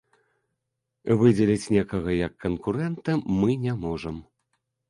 [1.19, 3.11] Выдзеліць некага як канкурэнта
[3.41, 4.15] мы не можам.